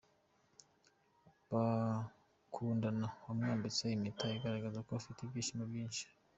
[1.51, 6.03] bakundana wamwambitse impeta agaragaza ko afite ibyishimo byinshi.